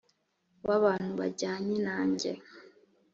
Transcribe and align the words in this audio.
w 0.67 0.69
abantu 0.77 1.11
bajyanye 1.19 1.75
nanjye 1.87 2.31